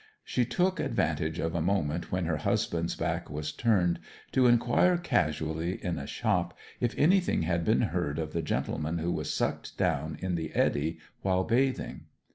[0.23, 3.99] She took advantage of a moment when her husband's back was turned
[4.31, 9.11] to inquire casually in a shop if anything had been heard of the gentleman who
[9.11, 12.05] was sucked down in the eddy while bathing.